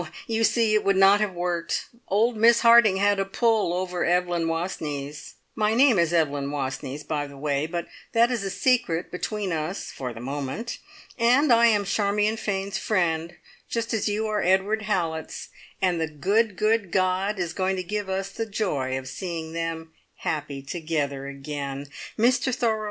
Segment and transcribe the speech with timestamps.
[0.25, 1.89] you see it would not have worked.
[2.07, 5.35] Old Miss Harding had a pull over Evelyn Wastneys.
[5.53, 9.91] My name is Evelyn Wastneys, by the way, but that is a secret between us
[9.91, 10.79] for the moment.
[11.19, 13.35] And I am Charmion Fane's friend,
[13.69, 15.49] just as you are Edward Hallett's,
[15.83, 19.91] and the good, good God is going to give us the joy of seeing them
[20.15, 21.85] happy together again.
[22.17, 22.79] Mr Thorold!